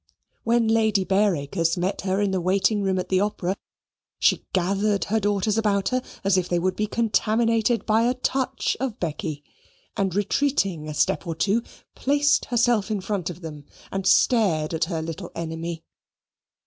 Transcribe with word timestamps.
When 0.43 0.67
Lady 0.67 1.05
Bareacres 1.05 1.77
met 1.77 2.01
her 2.01 2.21
in 2.21 2.31
the 2.31 2.41
waiting 2.41 2.81
room 2.81 2.97
at 2.97 3.09
the 3.09 3.19
opera, 3.19 3.55
she 4.17 4.47
gathered 4.51 5.03
her 5.03 5.19
daughters 5.19 5.59
about 5.59 5.89
her 5.89 6.01
as 6.23 6.39
if 6.39 6.49
they 6.49 6.57
would 6.57 6.75
be 6.75 6.87
contaminated 6.87 7.85
by 7.85 8.05
a 8.09 8.15
touch 8.15 8.75
of 8.79 8.99
Becky, 8.99 9.43
and 9.95 10.15
retreating 10.15 10.87
a 10.87 10.95
step 10.95 11.27
or 11.27 11.35
two, 11.35 11.61
placed 11.93 12.45
herself 12.45 12.89
in 12.89 12.99
front 12.99 13.29
of 13.29 13.41
them, 13.41 13.65
and 13.91 14.07
stared 14.07 14.73
at 14.73 14.85
her 14.85 15.03
little 15.03 15.31
enemy. 15.35 15.83